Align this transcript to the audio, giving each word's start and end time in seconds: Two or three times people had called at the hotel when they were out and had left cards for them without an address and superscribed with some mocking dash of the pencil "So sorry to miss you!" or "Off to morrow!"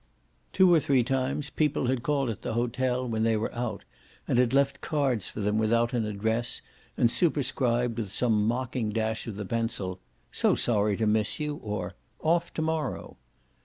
Two 0.51 0.73
or 0.73 0.79
three 0.79 1.03
times 1.03 1.51
people 1.51 1.85
had 1.85 2.01
called 2.01 2.31
at 2.31 2.41
the 2.41 2.53
hotel 2.55 3.07
when 3.07 3.21
they 3.21 3.37
were 3.37 3.53
out 3.53 3.83
and 4.27 4.39
had 4.39 4.51
left 4.51 4.81
cards 4.81 5.29
for 5.29 5.41
them 5.41 5.59
without 5.59 5.93
an 5.93 6.05
address 6.07 6.63
and 6.97 7.11
superscribed 7.11 7.99
with 7.99 8.11
some 8.11 8.47
mocking 8.47 8.89
dash 8.89 9.27
of 9.27 9.35
the 9.35 9.45
pencil 9.45 9.99
"So 10.31 10.55
sorry 10.55 10.97
to 10.97 11.05
miss 11.05 11.39
you!" 11.39 11.57
or 11.57 11.93
"Off 12.19 12.51
to 12.55 12.63
morrow!" 12.63 13.17